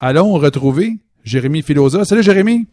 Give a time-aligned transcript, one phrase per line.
[0.00, 0.92] allons retrouver
[1.24, 2.04] Jérémy Filosa.
[2.04, 2.66] Salut Jérémy.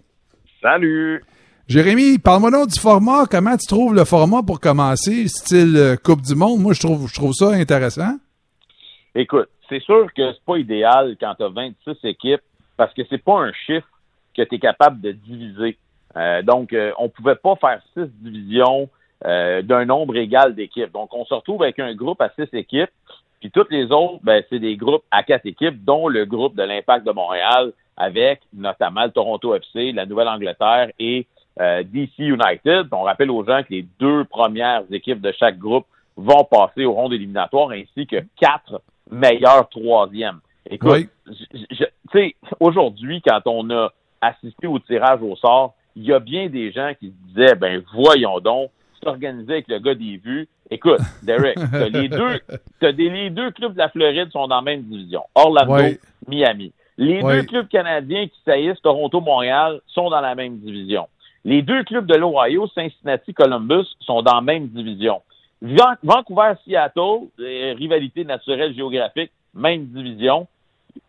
[0.62, 1.24] Salut.
[1.68, 3.26] Jérémy, parle-moi donc du format.
[3.30, 6.60] Comment tu trouves le format pour commencer, style euh, Coupe du Monde?
[6.60, 8.18] Moi, je trouve, je trouve ça intéressant.
[9.16, 12.42] Écoute, c'est sûr que c'est pas idéal quand tu as 26 équipes
[12.78, 13.88] parce que c'est pas un chiffre
[14.38, 15.78] que tu es capable de diviser.
[16.16, 18.90] Euh, donc, euh, on pouvait pas faire six divisions
[19.24, 20.92] d'un nombre égal d'équipes.
[20.92, 22.92] Donc, on se retrouve avec un groupe à six équipes,
[23.40, 26.64] puis toutes les autres, ben, c'est des groupes à quatre équipes, dont le groupe de
[26.64, 31.28] l'Impact de Montréal, avec notamment le Toronto FC, la Nouvelle-Angleterre et
[31.60, 32.88] euh, DC United.
[32.92, 35.86] On rappelle aux gens que les deux premières équipes de chaque groupe
[36.18, 40.40] vont passer au rond éliminatoire ainsi que quatre meilleurs troisièmes.
[40.70, 41.76] Écoute, tu
[42.12, 46.72] sais, aujourd'hui, quand on a assisté au tirage au sort, il y a bien des
[46.72, 48.72] gens qui se disaient, ben voyons donc,
[49.04, 50.48] s'organiser avec le gars des vues.
[50.70, 52.40] Écoute, Derek, t'as les deux,
[52.80, 55.24] t'as des, les deux clubs de la Floride sont dans la même division.
[55.36, 55.98] Orlando,
[56.28, 56.72] Miami.
[56.98, 61.08] Les deux clubs canadiens qui saillissent, Toronto, Montréal, sont dans la même division.
[61.44, 65.22] Les deux clubs de l'Ohio, Cincinnati, Columbus, sont dans la même division.
[66.04, 70.48] Vancouver, Seattle, euh, rivalité naturelle géographique, même division.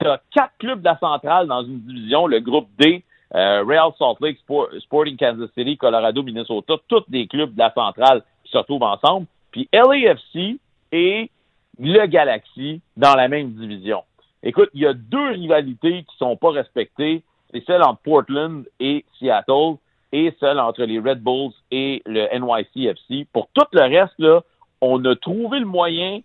[0.01, 3.03] Tu as quatre clubs de la centrale dans une division, le groupe D,
[3.35, 4.39] euh, Real Salt Lake,
[4.81, 9.27] Sporting Kansas City, Colorado, Minnesota, tous des clubs de la centrale qui se retrouvent ensemble.
[9.57, 10.59] Puis LAFC
[10.93, 11.31] et
[11.79, 14.03] le Galaxy dans la même division.
[14.43, 17.23] Écoute, il y a deux rivalités qui sont pas respectées.
[17.51, 19.77] C'est celle entre Portland et Seattle
[20.13, 23.27] et celle entre les Red Bulls et le NYCFC.
[23.33, 24.43] Pour tout le reste, là,
[24.83, 26.21] on a trouvé le moyen,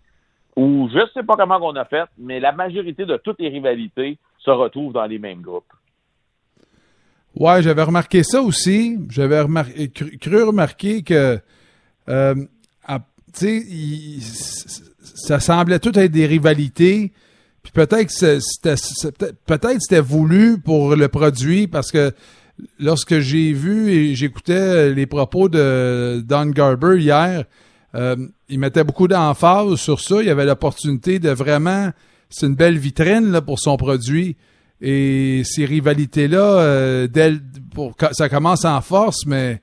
[0.54, 4.18] ou je sais pas comment on a fait, mais la majorité de toutes les rivalités
[4.40, 5.72] se retrouvent dans les mêmes groupes.
[7.34, 8.98] Ouais, j'avais remarqué ça aussi.
[9.08, 9.42] J'avais
[10.20, 11.38] cru, remarquer que,
[12.10, 12.34] euh,
[13.34, 14.20] tu sais,
[15.14, 17.12] ça semblait tout être des rivalités.
[17.62, 22.12] Puis peut-être que c'était peut-être c'était voulu pour le produit parce que
[22.78, 27.44] lorsque j'ai vu et j'écoutais les propos de Don Garber hier,
[27.94, 28.16] euh,
[28.48, 30.22] il mettait beaucoup d'emphase sur ça.
[30.22, 31.90] Il avait l'opportunité de vraiment.
[32.30, 34.36] C'est une belle vitrine là, pour son produit.
[34.80, 37.08] Et ces rivalités-là, euh,
[38.12, 39.60] ça commence en force, mais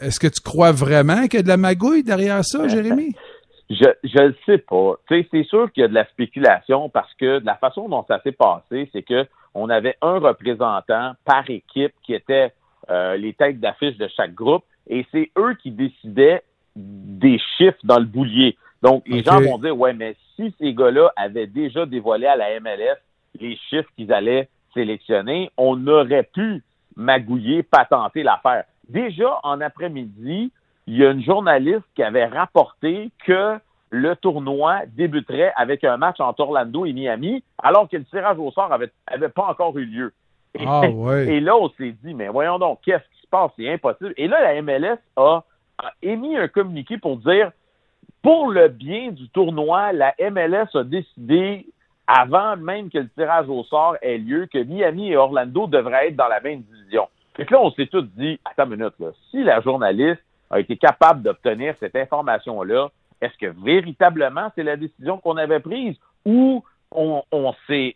[0.00, 3.14] est-ce que tu crois vraiment qu'il y a de la magouille derrière ça, Jérémy?
[3.70, 4.96] Je je le sais pas.
[5.08, 7.88] Tu sais, c'est sûr qu'il y a de la spéculation parce que de la façon
[7.88, 9.24] dont ça s'est passé, c'est que
[9.54, 12.52] on avait un représentant par équipe qui était
[12.90, 16.42] euh, les têtes d'affiche de chaque groupe et c'est eux qui décidaient
[16.74, 18.56] des chiffres dans le boulier.
[18.82, 22.58] Donc, les gens vont dire, ouais, mais si ces gars-là avaient déjà dévoilé à la
[22.58, 22.96] MLS
[23.38, 26.62] les chiffres qu'ils allaient sélectionner, on aurait pu
[26.96, 28.64] magouiller, patenter l'affaire.
[28.90, 30.50] Déjà, en après-midi,
[30.88, 33.56] il y a une journaliste qui avait rapporté que
[33.90, 38.50] le tournoi débuterait avec un match entre Orlando et Miami, alors que le tirage au
[38.50, 40.12] sort avait, avait pas encore eu lieu.
[40.58, 40.82] Et, ah,
[41.26, 43.52] et là, on s'est dit, mais voyons donc, qu'est-ce qui se passe?
[43.56, 44.12] C'est impossible.
[44.16, 45.44] Et là, la MLS a,
[46.02, 47.52] émis un communiqué pour dire,
[48.22, 51.64] pour le bien du tournoi, la MLS a décidé,
[52.08, 56.16] avant même que le tirage au sort ait lieu, que Miami et Orlando devraient être
[56.16, 57.06] dans la même division.
[57.44, 60.76] Que là, on s'est tous dit, attends une minute, là, si la journaliste a été
[60.76, 62.88] capable d'obtenir cette information-là,
[63.20, 67.94] est-ce que véritablement c'est la décision qu'on avait prise ou on, on s'est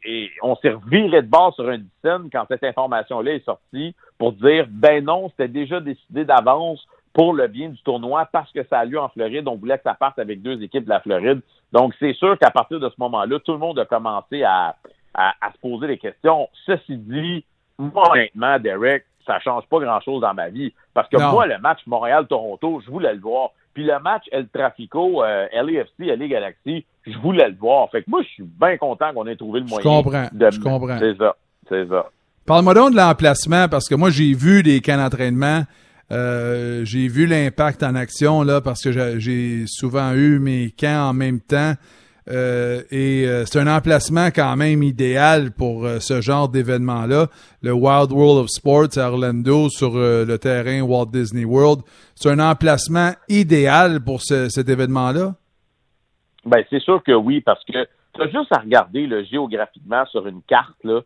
[0.71, 5.31] reviré de bord sur un scène quand cette information-là est sortie pour dire ben non,
[5.31, 9.09] c'était déjà décidé d'avance pour le bien du tournoi parce que ça a lieu en
[9.09, 9.49] Floride.
[9.49, 11.41] On voulait que ça parte avec deux équipes de la Floride.
[11.73, 14.77] Donc, c'est sûr qu'à partir de ce moment-là, tout le monde a commencé à,
[15.15, 16.49] à, se poser des questions.
[16.67, 17.45] Ceci dit,
[17.79, 20.73] moi, honnêtement, Derek, ça change pas grand-chose dans ma vie.
[20.93, 23.51] Parce que moi, le match Montréal-Toronto, je voulais le voir.
[23.75, 27.91] Puis le match El Trafico, euh, LAFC, LA Galaxy, je voulais le voir.
[27.91, 29.83] Fait que moi, je suis bien content qu'on ait trouvé le moyen.
[29.83, 30.29] Je comprends.
[30.33, 30.51] De...
[30.51, 30.99] Je comprends.
[30.99, 31.37] C'est ça.
[31.69, 32.07] C'est ça.
[32.47, 35.63] Parle-moi donc de l'emplacement, parce que moi, j'ai vu des camps d'entraînement.
[36.13, 41.15] Euh, j'ai vu l'impact en action, là, parce que j'ai souvent eu mes camps en
[41.15, 41.73] même temps.
[42.31, 47.27] Euh, et euh, c'est un emplacement quand même idéal pour euh, ce genre d'événement-là.
[47.63, 51.83] Le Wild World of Sports à Orlando sur le terrain Walt Disney World.
[52.15, 55.35] C'est un emplacement idéal pour cet événement-là?
[56.47, 60.27] Ben, c'est sûr que oui, parce que tu as juste à regarder le géographiquement sur
[60.27, 61.01] une carte là,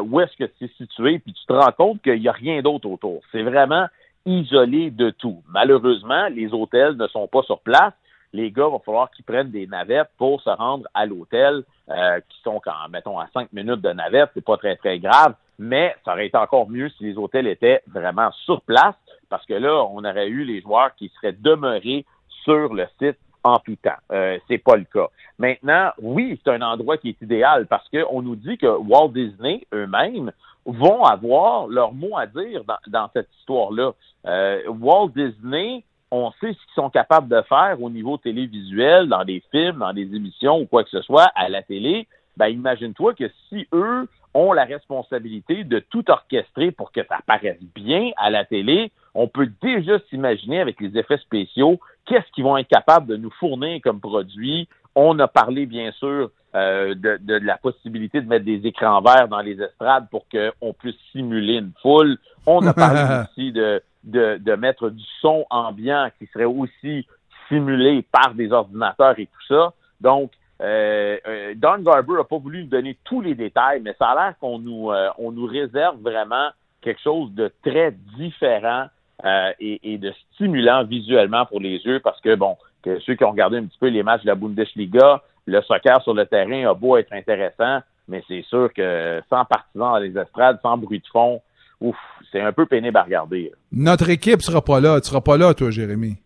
[0.00, 2.88] où est-ce que c'est situé, puis tu te rends compte qu'il n'y a rien d'autre
[2.88, 3.20] autour.
[3.30, 3.86] C'est vraiment
[4.24, 5.42] isolé de tout.
[5.50, 7.92] Malheureusement, les hôtels ne sont pas sur place
[8.32, 12.40] les gars, vont falloir qu'ils prennent des navettes pour se rendre à l'hôtel, euh, qui
[12.42, 16.12] sont quand, mettons, à cinq minutes de navette, c'est pas très, très grave, mais ça
[16.12, 18.94] aurait été encore mieux si les hôtels étaient vraiment sur place,
[19.28, 22.04] parce que là, on aurait eu les joueurs qui seraient demeurés
[22.44, 23.90] sur le site en tout temps.
[24.12, 25.08] Euh, c'est pas le cas.
[25.38, 29.66] Maintenant, oui, c'est un endroit qui est idéal parce qu'on nous dit que Walt Disney
[29.72, 30.32] eux-mêmes
[30.66, 33.92] vont avoir leur mot à dire dans, cette histoire-là.
[34.26, 39.24] Euh, Walt Disney, on sait ce qu'ils sont capables de faire au niveau télévisuel, dans
[39.24, 42.06] des films, dans des émissions ou quoi que ce soit à la télé.
[42.36, 47.62] Ben, imagine-toi que si eux ont la responsabilité de tout orchestrer pour que ça paraisse
[47.74, 52.56] bien à la télé, on peut déjà s'imaginer avec les effets spéciaux qu'est-ce qu'ils vont
[52.56, 54.68] être capables de nous fournir comme produit.
[54.94, 59.28] On a parlé, bien sûr, euh, de, de, la possibilité de mettre des écrans verts
[59.28, 62.16] dans les estrades pour qu'on puisse simuler une foule.
[62.46, 67.06] On a parlé aussi de, de, de mettre du son ambiant qui serait aussi
[67.48, 69.72] simulé par des ordinateurs et tout ça.
[70.00, 74.10] Donc, euh, euh, Don Garber n'a pas voulu nous donner tous les détails, mais ça
[74.10, 76.48] a l'air qu'on nous, euh, on nous réserve vraiment
[76.80, 78.86] quelque chose de très différent
[79.24, 83.24] euh, et, et, de stimulant visuellement pour les yeux parce que, bon, que ceux qui
[83.24, 86.68] ont regardé un petit peu les matchs de la Bundesliga, le soccer sur le terrain
[86.68, 91.00] a beau être intéressant, mais c'est sûr que sans partisans dans les estrades, sans bruit
[91.00, 91.40] de fond,
[91.80, 91.96] ouf,
[92.32, 93.52] c'est un peu pénible à regarder.
[93.72, 95.00] Notre équipe sera pas là.
[95.00, 96.16] Tu seras pas là, toi, Jérémy.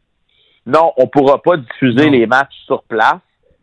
[0.66, 3.20] Non, on pourra pas diffuser les matchs sur place.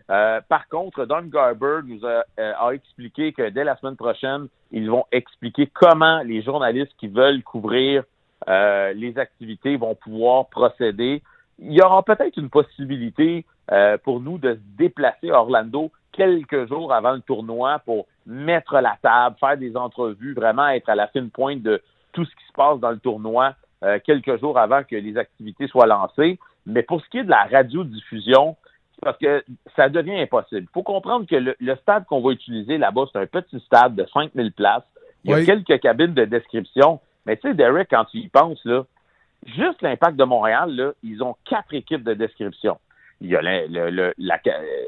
[0.09, 4.47] Euh, par contre, Don Garber nous a, euh, a, expliqué que dès la semaine prochaine,
[4.71, 8.03] ils vont expliquer comment les journalistes qui veulent couvrir
[8.47, 11.21] euh, les activités vont pouvoir procéder.
[11.59, 16.67] Il y aura peut-être une possibilité euh, pour nous de se déplacer à Orlando quelques
[16.67, 21.07] jours avant le tournoi pour mettre la table, faire des entrevues, vraiment être à la
[21.07, 21.81] fine pointe de
[22.13, 25.67] tout ce qui se passe dans le tournoi euh, quelques jours avant que les activités
[25.67, 26.39] soient lancées.
[26.65, 28.55] Mais pour ce qui est de la radiodiffusion,
[29.01, 29.43] parce que
[29.75, 30.63] ça devient impossible.
[30.63, 34.05] Il faut comprendre que le, stade qu'on va utiliser là-bas, c'est un petit stade de
[34.13, 34.83] 5000 places.
[35.23, 36.99] Il y a quelques cabines de description.
[37.25, 38.83] Mais tu sais, Derek, quand tu y penses, là,
[39.45, 42.77] juste l'impact de Montréal, là, ils ont quatre équipes de description.
[43.21, 43.41] Il y a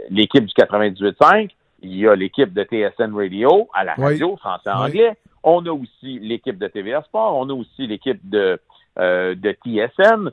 [0.09, 1.49] l'équipe du 98.5,
[1.81, 5.17] il y a l'équipe de TSN Radio à la radio, français-anglais.
[5.43, 8.59] On a aussi l'équipe de TVA Sport, on a aussi l'équipe de,
[8.99, 10.31] euh, de TSN euh,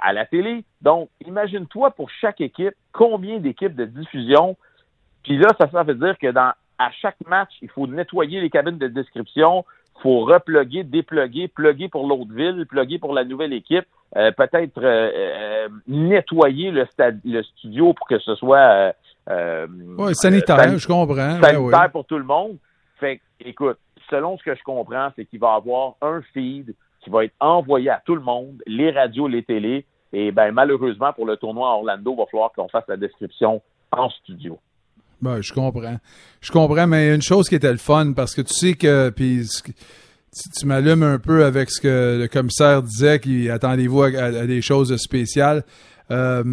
[0.00, 0.64] à la télé.
[0.80, 4.56] Donc, imagine-toi pour chaque équipe, combien d'équipes de diffusion.
[5.22, 8.50] Puis là, ça, ça veut dire que dans à chaque match, il faut nettoyer les
[8.50, 9.64] cabines de description,
[10.02, 13.86] faut repluguer, dépluguer, plugger pour l'autre ville, plugger pour la nouvelle équipe,
[14.16, 18.94] euh, peut-être euh, euh, nettoyer le, stade, le studio pour que ce soit
[19.28, 21.40] ouais, sanitaire, je comprends.
[21.40, 22.56] Sanitaire pour tout le monde.
[22.98, 23.78] Fait écoute,
[24.10, 27.34] selon ce que je comprends, c'est qu'il va y avoir un feed qui va être
[27.38, 31.68] envoyé à tout le monde, les radios, les télés, et ben malheureusement pour le tournoi
[31.68, 33.62] à Orlando, il va falloir qu'on fasse la description
[33.92, 34.58] en studio.
[35.20, 35.98] Ben, je comprends.
[36.40, 39.46] Je comprends, mais une chose qui était le fun, parce que tu sais que, puis
[40.58, 44.96] tu, m'allumes un peu avec ce que le commissaire disait, qui attendez-vous à, des choses
[44.96, 45.64] spéciales.
[46.10, 46.44] Euh,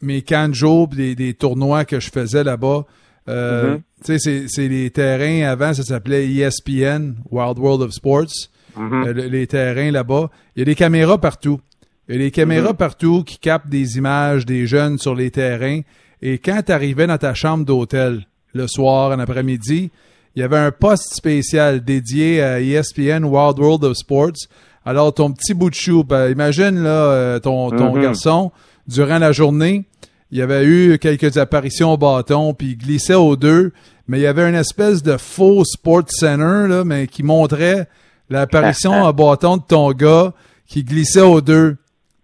[0.00, 2.84] mes camps de des, tournois que je faisais là-bas,
[3.28, 3.80] euh, mm-hmm.
[4.04, 8.48] tu sais, c'est les terrains avant, ça s'appelait ESPN, Wild World of Sports.
[8.78, 9.06] Mm-hmm.
[9.08, 10.30] Euh, les terrains là-bas.
[10.54, 11.60] Il y a des caméras partout.
[12.08, 12.76] Il y a des caméras mm-hmm.
[12.76, 15.80] partout qui captent des images des jeunes sur les terrains.
[16.22, 19.90] Et quand tu arrivais dans ta chambre d'hôtel le soir, en après-midi,
[20.36, 24.46] il y avait un poste spécial dédié à ESPN Wild World of Sports.
[24.84, 28.02] Alors, ton petit bout de chou, ben, imagine là, euh, ton, ton mm-hmm.
[28.02, 28.52] garçon,
[28.86, 29.84] durant la journée,
[30.30, 33.72] il y avait eu quelques apparitions au bâton, puis il glissait aux deux,
[34.06, 37.88] mais il y avait une espèce de faux Sports Center, là, mais qui montrait
[38.28, 40.32] l'apparition au bâton de ton gars
[40.66, 41.76] qui glissait aux deux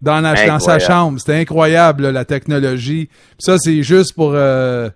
[0.06, 1.18] dans, sa chambre.
[1.18, 3.08] C'était incroyable, la technologie.
[3.38, 4.32] ça, c'est juste pour...
[4.34, 4.88] Euh,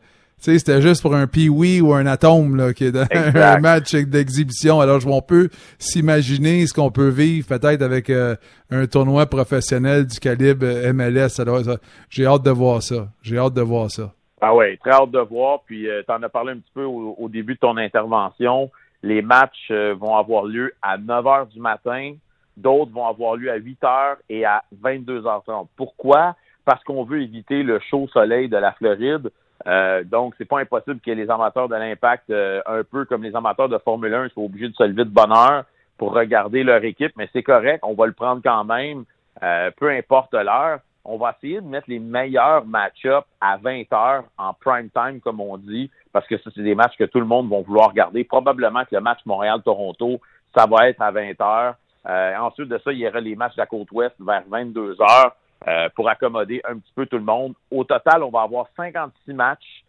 [0.42, 3.94] tu sais, c'était juste pour un Pee-Wee ou un atome, là, qui est un match
[3.94, 4.80] d'exhibition.
[4.80, 8.36] Alors, on peut s'imaginer ce qu'on peut vivre peut-être avec euh,
[8.70, 10.64] un tournoi professionnel du calibre
[10.94, 11.40] MLS.
[11.40, 11.60] Alors,
[12.08, 13.08] j'ai hâte de voir ça.
[13.20, 14.12] J'ai hâte de voir ça.
[14.40, 15.60] Ah ouais, très hâte de voir.
[15.66, 18.70] Puis, euh, tu en as parlé un petit peu au, début de ton intervention.
[19.02, 22.14] Les matchs vont avoir lieu à 9 heures du matin
[22.56, 25.68] D'autres vont avoir lieu à 8 heures et à 22h30.
[25.76, 26.36] Pourquoi?
[26.64, 29.30] Parce qu'on veut éviter le chaud soleil de la Floride.
[29.66, 33.34] Euh, donc, c'est pas impossible que les amateurs de l'impact, euh, un peu comme les
[33.34, 35.64] amateurs de Formule 1, soient obligés de se lever de bonne heure
[35.98, 39.04] pour regarder leur équipe, mais c'est correct, on va le prendre quand même,
[39.42, 40.80] euh, peu importe l'heure.
[41.04, 45.40] On va essayer de mettre les meilleurs match-ups à 20 heures en prime time, comme
[45.40, 48.24] on dit, parce que ça, c'est des matchs que tout le monde va vouloir regarder.
[48.24, 50.20] Probablement que le match Montréal-Toronto,
[50.54, 51.74] ça va être à 20 heures.
[52.10, 55.00] Euh, ensuite de ça, il y aura les matchs de la côte ouest vers 22
[55.00, 55.36] heures
[55.68, 57.54] euh, pour accommoder un petit peu tout le monde.
[57.70, 59.84] Au total, on va avoir 56 matchs.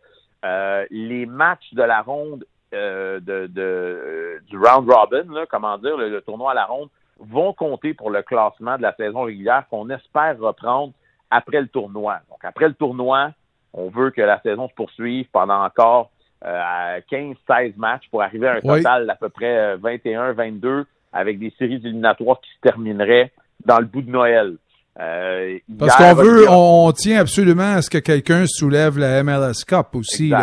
[0.46, 6.54] Euh, les matchs de la ronde de, du round robin, comment dire, le, tournoi à
[6.54, 10.94] la ronde, vont compter pour le classement de la saison régulière qu'on espère reprendre
[11.30, 12.20] après le tournoi.
[12.30, 13.32] Donc, après le tournoi,
[13.74, 16.12] on veut que la saison se poursuive pendant encore
[16.44, 21.54] 15-16 euh, matchs pour arriver à un total d'à peu près 21-22 euh, avec des
[21.58, 23.32] séries éliminatoires qui se termineraient
[23.66, 24.58] dans le bout de Noël.
[25.00, 29.88] Euh, Parce qu'on veut, on, tient absolument à ce que quelqu'un soulève la MLS Cup
[29.94, 30.34] aussi.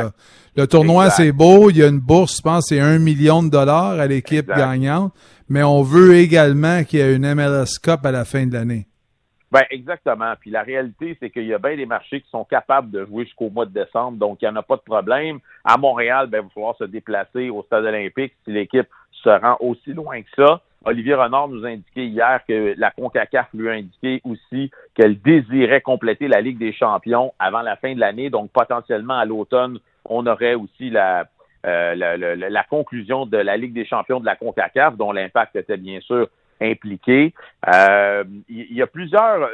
[0.56, 3.50] Le tournoi, c'est beau, il y a une bourse, je pense, c'est un million de
[3.50, 5.12] dollars à l'équipe gagnante,
[5.48, 8.86] mais on veut également qu'il y ait une MLS Cup à la fin de l'année.
[9.50, 10.34] Ben exactement.
[10.38, 13.24] Puis la réalité, c'est qu'il y a bien des marchés qui sont capables de jouer
[13.24, 15.38] jusqu'au mois de décembre, donc il n'y en a pas de problème.
[15.64, 18.86] À Montréal, ben, il va falloir se déplacer au stade olympique si l'équipe
[19.28, 20.60] se rend aussi loin que ça.
[20.84, 25.80] Olivier Renard nous a indiqué hier que la CONCACAF lui a indiqué aussi qu'elle désirait
[25.80, 28.30] compléter la Ligue des champions avant la fin de l'année.
[28.30, 31.26] Donc, potentiellement, à l'automne, on aurait aussi la,
[31.66, 36.28] euh, conclusion de la Ligue des champions de la CONCACAF, dont l'impact était bien sûr
[36.60, 37.34] impliqué.
[37.68, 39.48] Euh, il y, a plusieurs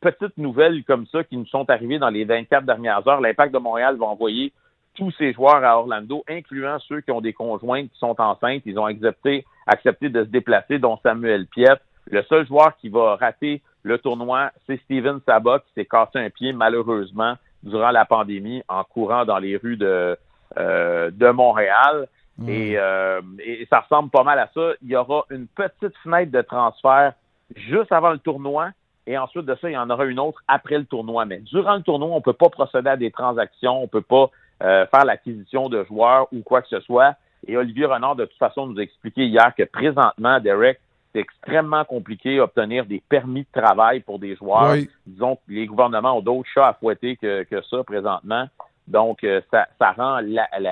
[0.00, 3.20] petites nouvelles comme ça qui nous sont arrivées dans les 24 dernières heures.
[3.20, 4.52] L'impact de Montréal va envoyer
[4.94, 8.62] tous ses joueurs à Orlando, incluant ceux qui ont des conjoints qui sont enceintes.
[8.66, 11.78] Ils ont accepté, accepté de se déplacer, dont Samuel Piet.
[12.10, 16.30] Le seul joueur qui va rater le tournoi, c'est Steven Sabah, qui s'est cassé un
[16.30, 20.16] pied, malheureusement, durant la pandémie, en courant dans les rues de,
[20.58, 22.08] euh, de Montréal.
[22.38, 22.48] Mm.
[22.48, 24.72] Et, euh, et, ça ressemble pas mal à ça.
[24.82, 27.14] Il y aura une petite fenêtre de transfert
[27.56, 28.70] juste avant le tournoi.
[29.06, 31.24] Et ensuite de ça, il y en aura une autre après le tournoi.
[31.24, 34.00] Mais durant le tournoi, on ne peut pas procéder à des transactions, on ne peut
[34.00, 34.30] pas
[34.62, 37.14] euh, faire l'acquisition de joueurs ou quoi que ce soit.
[37.46, 40.78] Et Olivier Renard, de toute façon, nous a expliqué hier que présentement, Derek,
[41.12, 44.76] c'est extrêmement compliqué d'obtenir des permis de travail pour des joueurs.
[45.06, 48.46] Disons que les gouvernements ont d'autres chats à fouetter que, que ça présentement.
[48.88, 50.20] Donc, euh, ça, ça rend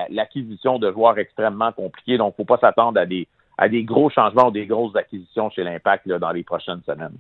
[0.08, 2.16] l'acquisition de joueurs extrêmement compliquée.
[2.16, 3.26] Donc, il ne faut pas s'attendre à des,
[3.58, 7.16] à des gros changements ou des grosses acquisitions chez l'Impact dans les prochaines semaines.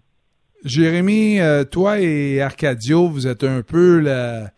[0.64, 4.50] Jérémy, euh, toi et Arcadio, vous êtes un peu la,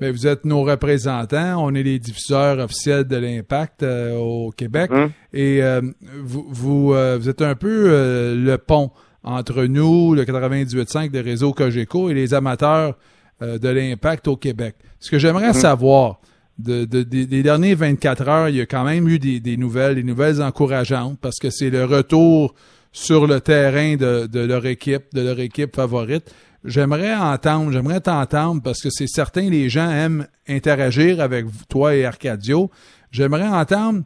[0.00, 1.62] ben, vous êtes nos représentants.
[1.62, 4.90] On est les diffuseurs officiels de l'Impact euh, au Québec.
[4.90, 5.10] Hum.
[5.34, 5.82] Et euh,
[6.22, 8.90] vous, vous, euh, vous, êtes un peu le pont
[9.22, 12.96] entre nous, le 98.5 de réseau Cogeco et les amateurs
[13.42, 14.76] de l'Impact au Québec.
[14.98, 15.54] Ce que j'aimerais hum.
[15.54, 16.20] savoir,
[16.58, 20.02] de, des derniers 24 heures, il y a quand même eu des, des nouvelles, des
[20.02, 22.54] nouvelles encourageantes parce que c'est le retour
[22.92, 26.34] sur le terrain de, de leur équipe, de leur équipe favorite.
[26.64, 32.04] J'aimerais entendre, j'aimerais t'entendre parce que c'est certain les gens aiment interagir avec toi et
[32.04, 32.70] Arcadio.
[33.10, 34.02] J'aimerais entendre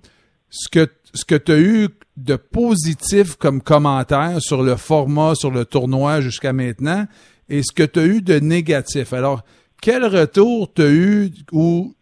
[0.50, 5.50] ce que ce que tu as eu de positif comme commentaire sur le format, sur
[5.50, 7.06] le tournoi jusqu'à maintenant
[7.48, 9.12] et ce que tu as eu de négatif.
[9.12, 9.42] Alors,
[9.80, 11.94] quel retour tu as eu où,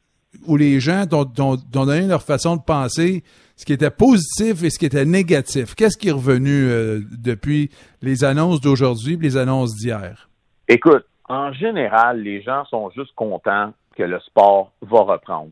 [0.46, 3.22] où les gens t'ont donné leur façon de penser,
[3.56, 5.74] ce qui était positif et ce qui était négatif?
[5.74, 10.30] Qu'est-ce qui est revenu euh, depuis les annonces d'aujourd'hui et les annonces d'hier?
[10.72, 15.50] Écoute, en général, les gens sont juste contents que le sport va reprendre.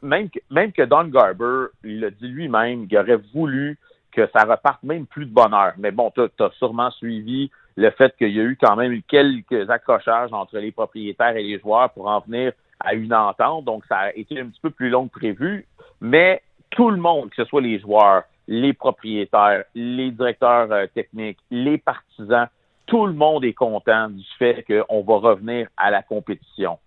[0.00, 3.78] même, que, même que Don Garber, il l'a dit lui-même, il aurait voulu
[4.10, 5.74] que ça reparte même plus de bonheur.
[5.76, 9.68] Mais bon, tu as, sûrement suivi le fait qu'il y a eu quand même quelques
[9.68, 13.66] accrochages entre les propriétaires et les joueurs pour en venir à une entente.
[13.66, 15.66] Donc, ça a été un petit peu plus long que prévu.
[16.00, 16.40] Mais
[16.70, 21.76] tout le monde, que ce soit les joueurs, les propriétaires, les directeurs euh, techniques, les
[21.76, 22.48] partisans,
[22.88, 26.78] tout le monde est content du fait qu'on va revenir à la compétition.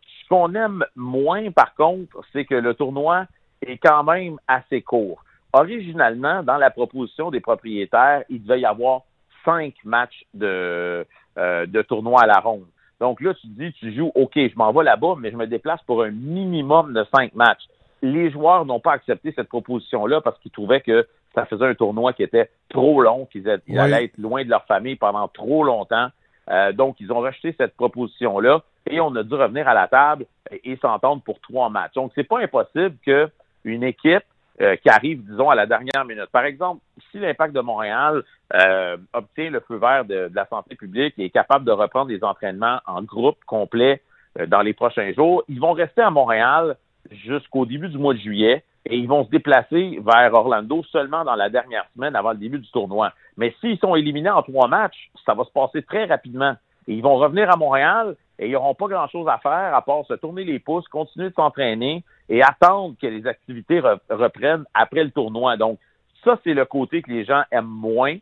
[0.00, 3.26] Ce qu'on aime moins, par contre, c'est que le tournoi
[3.66, 5.22] est quand même assez court.
[5.52, 9.02] Originalement, dans la proposition des propriétaires, il devait y avoir
[9.44, 11.04] cinq matchs de,
[11.38, 12.66] euh, de tournoi à la ronde.
[13.00, 15.46] Donc là, tu te dis, tu joues, OK, je m'en vais là-bas, mais je me
[15.46, 17.66] déplace pour un minimum de cinq matchs.
[18.02, 22.12] Les joueurs n'ont pas accepté cette proposition-là parce qu'ils trouvaient que ça faisait un tournoi
[22.12, 26.08] qui était trop long, qu'ils allaient être loin de leur famille pendant trop longtemps.
[26.50, 30.24] Euh, donc, ils ont rejeté cette proposition-là et on a dû revenir à la table
[30.64, 31.94] et, s'entendre pour trois matchs.
[31.94, 34.24] Donc, c'est pas impossible qu'une équipe
[34.60, 36.28] euh, qui arrive, disons, à la dernière minute.
[36.32, 36.80] Par exemple,
[37.10, 38.22] si l'Impact de Montréal
[38.54, 42.24] euh, obtient le feu vert de, la santé publique et est capable de reprendre des
[42.24, 44.02] entraînements en groupe complet
[44.46, 46.76] dans les prochains jours, ils vont rester à Montréal
[47.10, 51.34] jusqu'au début du mois de juillet et ils vont se déplacer vers Orlando seulement dans
[51.34, 53.12] la dernière semaine avant le début du tournoi.
[53.36, 56.54] Mais s'ils sont éliminés en trois matchs, ça va se passer très rapidement.
[56.86, 60.06] Et ils vont revenir à Montréal et ils n'auront pas grand-chose à faire à part
[60.06, 65.10] se tourner les pouces, continuer de s'entraîner et attendre que les activités reprennent après le
[65.10, 65.58] tournoi.
[65.58, 65.78] Donc,
[66.24, 68.16] ça, c'est le côté que les gens aiment moins,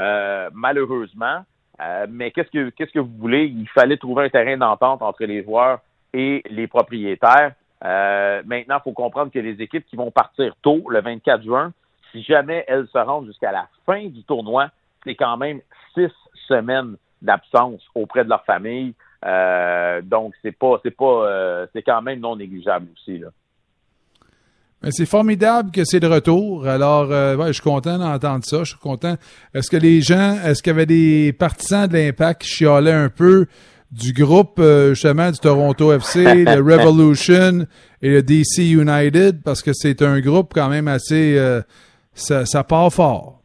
[0.00, 1.44] euh, malheureusement.
[1.80, 3.44] Euh, mais qu'est-ce que qu'est-ce que vous voulez?
[3.44, 5.80] Il fallait trouver un terrain d'entente entre les joueurs
[6.12, 7.52] et les propriétaires.
[7.84, 11.72] Euh, maintenant, il faut comprendre que les équipes qui vont partir tôt, le 24 juin,
[12.12, 14.68] si jamais elles se rendent jusqu'à la fin du tournoi,
[15.04, 15.60] c'est quand même
[15.94, 16.12] six
[16.48, 18.94] semaines d'absence auprès de leur famille.
[20.02, 23.28] donc c'est pas c'est pas c'est quand même non négligeable aussi là.
[24.90, 26.66] C'est formidable que c'est de retour.
[26.66, 28.60] Alors, je suis content d'entendre ça.
[28.60, 29.16] Je suis content.
[29.52, 33.10] Est-ce que les gens, est-ce qu'il y avait des partisans de l'Impact qui chialaient un
[33.10, 33.46] peu
[33.90, 37.66] du groupe euh, justement du Toronto FC, le Revolution
[38.00, 41.60] et le DC United parce que c'est un groupe quand même assez euh,
[42.12, 43.40] ça, ça, part fort.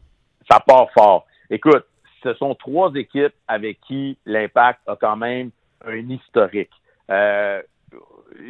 [0.50, 1.26] Ça part fort.
[1.50, 1.86] Écoute,
[2.24, 5.52] ce sont trois équipes avec qui l'Impact a quand même
[5.86, 6.72] un historique.
[7.10, 7.62] Euh,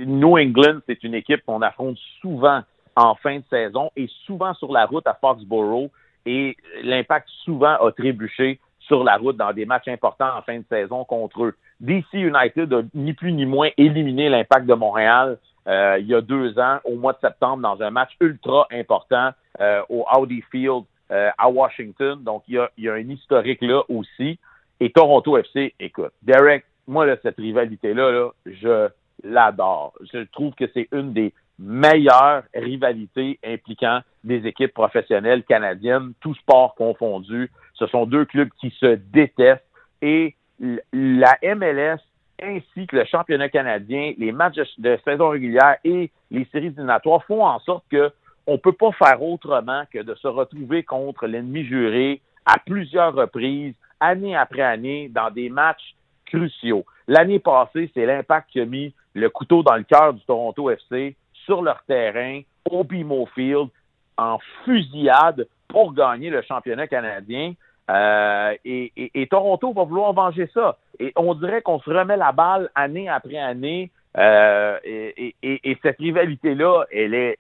[0.05, 2.61] New England, c'est une équipe qu'on affronte souvent
[2.95, 5.89] en fin de saison et souvent sur la route à Foxborough
[6.25, 10.65] et l'Impact souvent a trébuché sur la route dans des matchs importants en fin de
[10.69, 11.55] saison contre eux.
[11.81, 16.21] DC United a ni plus ni moins éliminé l'impact de Montréal euh, il y a
[16.21, 20.83] deux ans, au mois de septembre, dans un match ultra important euh, au Audi Field
[21.11, 22.21] euh, à Washington.
[22.23, 24.37] Donc, il y, a, il y a un historique là aussi.
[24.79, 28.89] Et Toronto FC, écoute, Derek, moi, là, cette rivalité-là, là, je
[29.23, 29.93] l'adore.
[30.13, 36.75] Je trouve que c'est une des meilleures rivalités impliquant des équipes professionnelles canadiennes, tous sports
[36.75, 37.49] confondus.
[37.75, 39.63] Ce sont deux clubs qui se détestent
[40.01, 41.99] et la MLS
[42.41, 47.45] ainsi que le championnat canadien, les matchs de saison régulière et les séries éliminatoires font
[47.45, 48.11] en sorte que
[48.47, 53.73] on peut pas faire autrement que de se retrouver contre l'ennemi juré à plusieurs reprises,
[53.99, 55.95] année après année, dans des matchs
[56.25, 56.85] cruciaux.
[57.07, 61.15] L'année passée, c'est l'Impact qui a mis le couteau dans le cœur du Toronto FC
[61.45, 63.69] sur leur terrain, au BMO Field,
[64.17, 67.53] en fusillade pour gagner le championnat canadien.
[67.89, 70.77] Euh, et, Toronto va vouloir venger ça.
[70.99, 73.91] Et on dirait qu'on se remet la balle année après année.
[74.17, 77.37] Euh, et, cette rivalité-là, elle est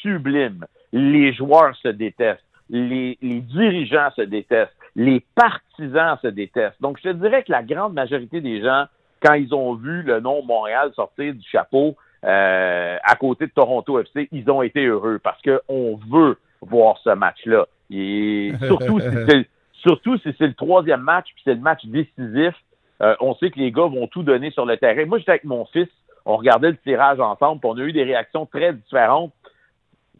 [0.00, 0.64] sublime.
[0.92, 2.44] Les joueurs se détestent.
[2.70, 4.76] Les, dirigeants se détestent.
[4.96, 6.80] Les partisans se détestent.
[6.80, 8.84] Donc, je te dirais que la grande majorité des gens,
[9.20, 13.98] quand ils ont vu le nom Montréal sortir du chapeau euh, à côté de Toronto
[13.98, 17.66] FC, ils ont été heureux parce qu'on veut voir ce match-là.
[17.90, 19.46] Et surtout si c'est
[19.86, 22.54] Surtout si c'est le troisième match, puis c'est le match décisif.
[23.02, 25.04] Euh, on sait que les gars vont tout donner sur le terrain.
[25.04, 25.88] Moi, j'étais avec mon fils,
[26.24, 29.32] on regardait le tirage ensemble, puis on a eu des réactions très différentes.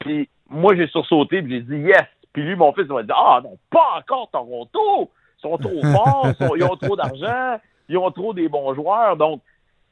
[0.01, 2.05] Puis moi, j'ai sursauté, puis j'ai dit yes.
[2.33, 5.11] Puis lui, mon fils, il m'a dit ah non, pas encore Toronto.
[5.38, 9.17] Ils sont trop forts, ils, ont trop d'argent, ils ont trop des bons joueurs.
[9.17, 9.41] Donc,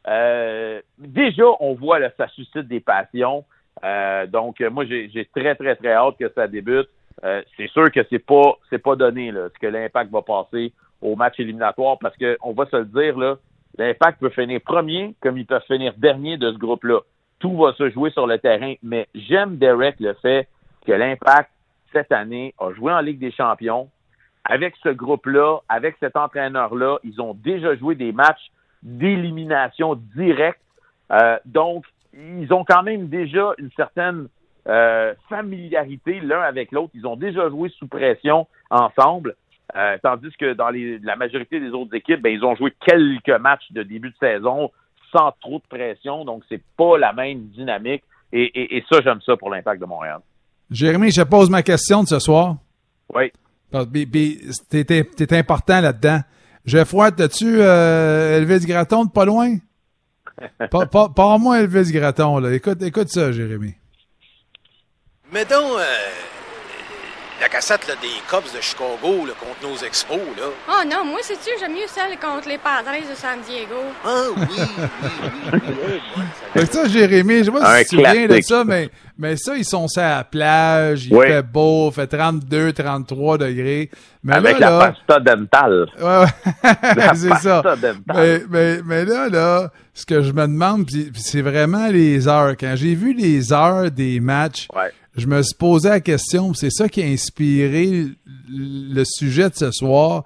[0.07, 3.45] euh, déjà, on voit là, ça suscite des passions.
[3.85, 6.89] Euh, donc, moi, j'ai très, très, très hâte que ça débute.
[7.25, 10.73] Euh, c'est sûr que c'est pas c'est pas donné là, ce que l'impact va passer
[11.01, 13.37] au match éliminatoire parce qu'on va se le dire là,
[13.79, 17.01] l'impact peut finir premier comme ils peuvent finir dernier de ce groupe-là.
[17.39, 20.49] Tout va se jouer sur le terrain, mais j'aime Derek le fait
[20.87, 21.51] que l'impact
[21.93, 23.89] cette année a joué en Ligue des Champions.
[24.45, 28.51] Avec ce groupe-là, avec cet entraîneur-là, ils ont déjà joué des matchs
[28.83, 30.61] d'élimination directe.
[31.13, 34.29] Euh, donc, ils ont quand même déjà une certaine
[34.69, 36.93] euh, familiarité l'un avec l'autre.
[36.95, 39.35] Ils ont déjà joué sous pression ensemble.
[39.75, 43.71] Euh, tandis que dans la majorité des autres équipes, ben, ils ont joué quelques matchs
[43.71, 44.71] de début de saison
[45.11, 48.03] sans trop de pression, donc c'est pas la même dynamique.
[48.35, 50.21] Et, ça, j'aime ça pour l'impact de Montréal.
[50.71, 52.57] Jérémy, je pose ma question de ce soir.
[53.15, 53.31] Oui.
[54.71, 56.21] T'es important là-dedans.
[56.65, 59.57] Geoffroy, as-tu euh, Elvis Graton de pas loin?
[60.71, 62.55] pas, pas, pas moi Elvis Graton, là.
[62.55, 63.75] Écoute, écoute ça, Jérémy.
[65.33, 65.83] Mais donc, euh,
[67.41, 70.19] la cassette là, des Cubs de Chicago là, contre nos expos.
[70.37, 70.45] Là.
[70.69, 73.81] Oh non, moi, c'est sûr, j'aime mieux celle contre les Padres de San Diego.
[74.05, 74.59] Ah oui, oui,
[75.55, 75.61] oui.
[76.17, 76.23] oui,
[76.57, 76.67] oui.
[76.71, 79.65] ça, Jérémy, je sais pas si tu te souviens de ça, mais, mais ça, ils
[79.65, 83.91] sont sur la plage, il fait beau, il fait 32, 33 degrés.
[84.23, 85.87] Mais Avec là, la pasta dentale.
[85.99, 86.27] Ouais.
[87.15, 87.63] c'est ça.
[88.15, 92.55] Mais, mais, mais, là, là, ce que je me demande, c'est vraiment les heures.
[92.61, 96.71] Quand j'ai vu les heures des matchs, ouais je me suis posé la question, c'est
[96.71, 98.07] ça qui a inspiré
[98.49, 100.25] le sujet de ce soir.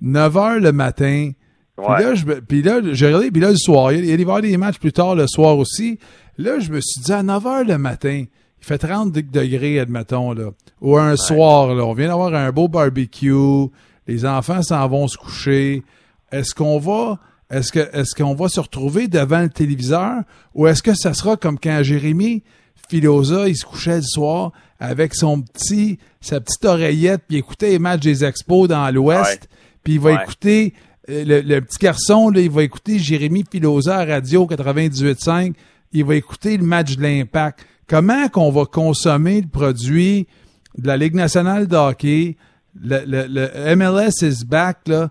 [0.00, 1.30] 9 h le matin.
[1.76, 4.48] Puis là, je, puis là, j'ai regardé, puis là, le soir, il y a des,
[4.48, 5.98] des matchs plus tard le soir aussi.
[6.38, 8.24] Là, je me suis dit, à 9 h le matin,
[8.60, 10.50] il fait 30 degrés, admettons, là.
[10.80, 13.68] Ou un soir, là, on vient d'avoir un beau barbecue,
[14.06, 15.82] les enfants s'en vont se coucher.
[16.30, 17.18] Est-ce qu'on va,
[17.50, 20.22] est-ce que, est-ce qu'on va se retrouver devant le téléviseur
[20.54, 22.42] ou est-ce que ça sera comme quand Jérémy
[22.88, 27.70] Philosa, il se couchait le soir avec son petit, sa petite oreillette, puis il écoutait
[27.70, 29.48] les matchs des Expos dans l'Ouest,
[29.84, 30.74] puis il va écouter,
[31.08, 35.54] euh, le, petit garçon, là, il va écouter Jérémy Philosa à Radio 98.5,
[35.92, 37.60] il va écouter le match de l'Impact.
[37.86, 40.26] Comment qu'on va consommer le produit
[40.78, 42.36] de la Ligue nationale de hockey,
[42.80, 45.10] le, le MLS is back, là,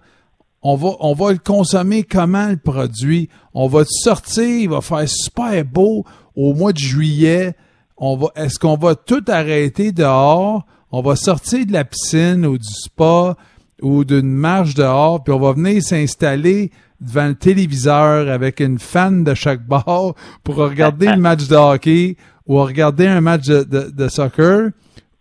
[0.63, 3.29] on va, on va le consommer comment le produit?
[3.53, 7.55] On va sortir, il va faire super beau au mois de juillet.
[7.97, 10.65] On va, est-ce qu'on va tout arrêter dehors?
[10.91, 13.35] On va sortir de la piscine ou du spa
[13.81, 19.23] ou d'une marche dehors, puis on va venir s'installer devant le téléviseur avec une fan
[19.23, 22.15] de chaque bord pour regarder le match de hockey
[22.47, 24.69] ou regarder un match de, soccer,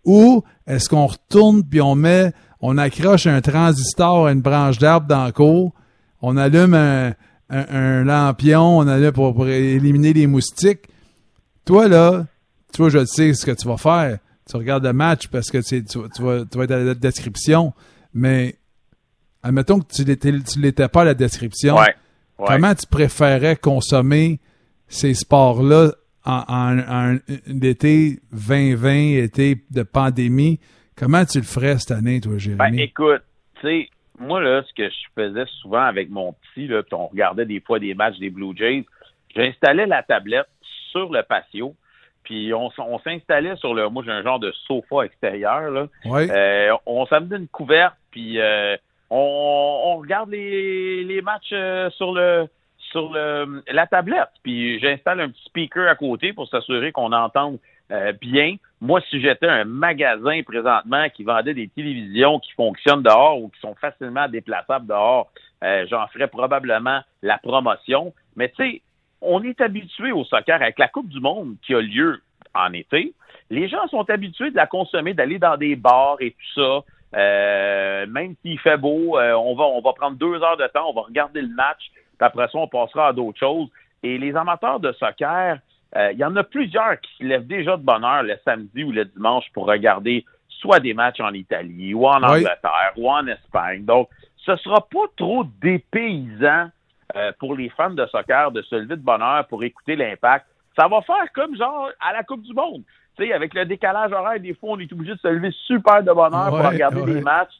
[0.05, 5.07] ou est-ce qu'on retourne puis on met, on accroche un transistor à une branche d'arbre
[5.07, 5.71] dans le cours,
[6.21, 10.87] on allume un, lampion, on allume pour éliminer les moustiques.
[11.71, 12.25] Toi, là,
[12.73, 14.17] tu vois, je sais ce que tu vas faire.
[14.49, 16.93] Tu regardes le match parce que tu, tu, tu, vas, tu vas être à la
[16.95, 17.71] description,
[18.13, 18.55] mais
[19.41, 21.75] admettons que tu tu l'étais pas à la description.
[21.75, 21.95] Ouais.
[22.39, 22.45] ouais.
[22.45, 24.41] Comment tu préférais consommer
[24.89, 25.93] ces sports-là
[26.25, 30.59] en, en, en, l'été 2020, été de pandémie?
[30.97, 32.81] Comment tu le ferais cette année, toi, Ben, Jérémy?
[32.81, 33.21] écoute,
[33.61, 37.45] tu sais, moi, là, ce que je faisais souvent avec mon petit, là, on regardait
[37.45, 38.85] des fois des matchs des Blue Jays,
[39.33, 40.47] j'installais la tablette
[40.91, 41.75] sur le patio,
[42.23, 43.89] puis on, s'installait sur le...
[43.89, 45.87] Moi, j'ai un genre de sofa extérieur, là.
[46.05, 46.29] oui.
[46.29, 48.77] Euh, on s'amenait une couverte, puis euh,
[49.09, 52.47] on, on regarde les, les matchs euh, sur le
[52.91, 54.31] sur le, la tablette.
[54.43, 57.57] Puis j'installe un petit speaker à côté pour s'assurer qu'on entende
[58.21, 58.55] bien.
[58.79, 63.59] Moi, si j'étais un magasin présentement qui vendait des télévisions qui fonctionnent dehors ou qui
[63.59, 65.29] sont facilement déplaçables dehors,
[65.61, 68.13] j'en ferais probablement la promotion.
[68.35, 68.81] Mais tu sais,
[69.21, 72.21] on est habitué au soccer avec la Coupe du Monde qui a lieu
[72.53, 73.13] en été.
[73.49, 76.83] Les gens sont habitués de la consommer, d'aller dans des bars et tout ça.
[77.17, 80.89] Euh, même s'il fait beau, euh, on va on va prendre deux heures de temps,
[80.89, 83.67] on va regarder le match, puis après ça, on passera à d'autres choses.
[84.01, 85.57] Et les amateurs de soccer,
[85.97, 88.83] euh, il y en a plusieurs qui se lèvent déjà de bonne heure le samedi
[88.85, 92.39] ou le dimanche pour regarder soit des matchs en Italie ou en Oui.
[92.39, 93.83] Angleterre ou en Espagne.
[93.83, 94.07] Donc,
[94.37, 96.69] ce sera pas trop dépaysant
[97.15, 100.45] euh, pour les fans de soccer de se lever de bonne heure pour écouter l'impact.
[100.75, 102.83] Ça va faire comme genre à la Coupe du Monde.
[103.17, 106.01] Tu sais, avec le décalage horaire, des fois, on est obligé de se lever super
[106.03, 107.13] de bonne heure pour regarder ouais.
[107.15, 107.53] des matchs.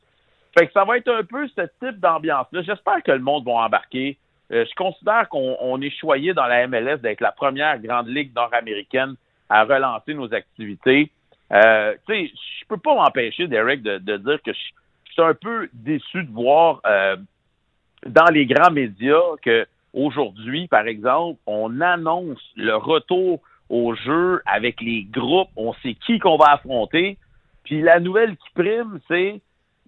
[0.58, 2.62] Fait que ça va être un peu ce type d'ambiance-là.
[2.62, 4.18] J'espère que le monde va embarquer.
[4.52, 8.36] Euh, je considère qu'on on est choyé dans la MLS d'être la première grande ligue
[8.36, 9.16] nord-américaine
[9.50, 11.12] à relancer nos activités.
[11.54, 14.60] Euh, tu sais, je peux pas m'empêcher, Derek, de, de dire que je,
[15.06, 17.18] je suis un peu déçu de voir euh,
[18.08, 24.82] dans les grands médias que aujourd'hui, par exemple, on annonce le retour au jeu avec
[24.82, 27.18] les groupes, on sait qui qu'on va affronter.
[27.64, 29.40] Puis la nouvelle qui prime, c'est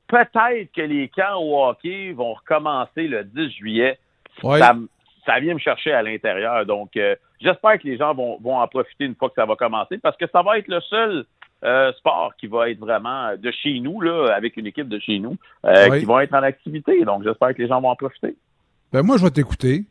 [0.08, 3.98] peut-être que les camps au hockey vont recommencer le 10 juillet.
[4.44, 4.60] Oui.
[4.60, 4.88] Ça, m-
[5.26, 6.66] ça vient me chercher à l'intérieur.
[6.66, 9.56] Donc, euh, j'espère que les gens vont, vont en profiter une fois que ça va
[9.56, 11.26] commencer parce que ça va être le seul
[11.64, 15.20] euh, sport qui va être vraiment de chez nous, là, avec une équipe de chez
[15.20, 16.00] nous, euh, Oui.
[16.00, 17.04] qui vont être en activité.
[17.06, 18.36] Donc, j'espère que les gens vont en profiter.
[18.92, 19.86] Ben moi, je vais t'écouter.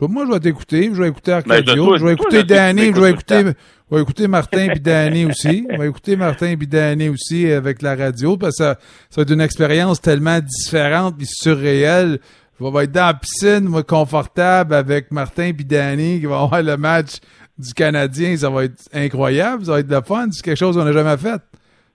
[0.00, 0.90] Moi, je vais t'écouter.
[0.92, 1.86] Je vais écouter Ben, Arcadio.
[1.86, 2.92] toi, je vais écouter Danny.
[2.92, 3.42] Je vais écouter,
[3.90, 5.66] je vais écouter Martin puis Danny aussi.
[5.70, 8.74] Je vais écouter Martin puis Danny aussi avec la radio parce que ça,
[9.08, 12.18] ça va être une expérience tellement différente puis surréelle.
[12.60, 16.62] Je vais être dans la piscine, moi, confortable avec Martin puis Danny qui vont voir
[16.62, 17.18] le match
[17.58, 18.36] du Canadien.
[18.36, 19.64] Ça va être incroyable.
[19.64, 20.28] Ça va être de la fun.
[20.30, 21.40] C'est quelque chose qu'on n'a jamais fait.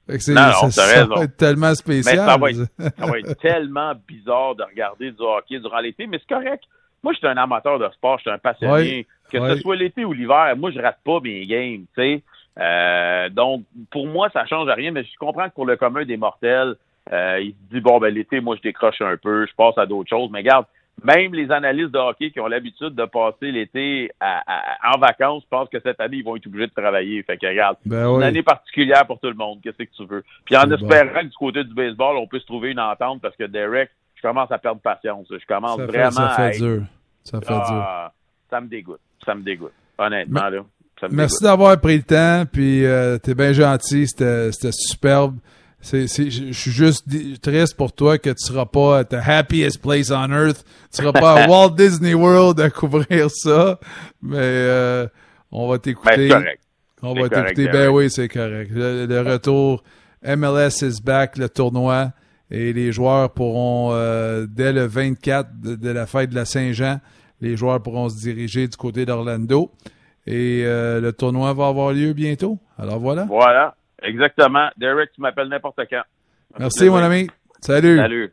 [0.08, 2.18] Fait que c'est- Non, non, ça, va être tellement Mais spécial.
[2.18, 6.18] ça va, être, ça va être tellement bizarre de regarder du hockey durant l'été, mais
[6.20, 6.64] c'est correct.
[7.04, 9.06] Moi, je suis un amateur de sport, je suis un passionné.
[9.32, 12.24] Que ce soit l'été ou l'hiver, moi, je rate pas mes games, tu sais.
[12.60, 16.18] Euh, donc, pour moi, ça change rien, mais je comprends que pour le commun des
[16.18, 16.76] mortels,
[17.14, 19.86] euh, il se dit, bon, ben, l'été, moi, je décroche un peu, je passe à
[19.86, 20.30] d'autres choses.
[20.32, 20.66] Mais regarde,
[21.04, 25.44] même les analystes de hockey qui ont l'habitude de passer l'été à- à- en vacances
[25.50, 27.22] pensent que cette année, ils vont être obligés de travailler.
[27.24, 29.60] Fait que regarde, Ben c'est une année particulière pour tout le monde.
[29.64, 30.24] Qu'est-ce que tu veux?
[30.46, 33.36] Puis en espérant que du côté du baseball, on peut se trouver une entente parce
[33.36, 35.28] que Derek, je commence à perdre patience.
[35.30, 36.82] Je commence Ça fait, vraiment ça fait à être- dur.
[37.24, 37.64] Ça fait dur.
[37.86, 38.12] Ah,
[38.50, 39.00] ça me dégoûte.
[39.26, 39.72] Ça me dégoûte.
[39.98, 40.60] Honnêtement, là.
[41.12, 45.38] Merci d'avoir pris le temps, puis euh, t'es bien gentil, c'était superbe.
[45.82, 47.06] C'est, c'est, je suis juste
[47.42, 50.66] triste pour toi que tu seras pas à the happiest place on earth.
[50.94, 53.80] Tu seras pas à Walt Disney World à couvrir ça,
[54.22, 55.08] mais euh,
[55.52, 56.16] on va Ben, t'écouter.
[56.16, 56.62] c'est correct.
[57.02, 57.72] On C'est va correct, t'écouter.
[57.72, 58.72] Ben oui, c'est correct.
[58.74, 59.84] Le, le retour
[60.22, 62.12] MLS is back, le tournoi,
[62.52, 67.00] et les joueurs pourront, euh, dès le 24 de, de la fête de la Saint-Jean,
[67.40, 69.72] les joueurs pourront se diriger du côté d'Orlando.
[70.28, 72.60] Et euh, le tournoi va avoir lieu bientôt.
[72.78, 73.24] Alors voilà.
[73.30, 73.76] Voilà.
[74.04, 74.70] Exactement.
[74.78, 76.04] Derek, tu m'appelles n'importe quand.
[76.60, 77.28] Merci, mon ami.
[77.62, 77.98] Salut.
[77.98, 78.28] Salut.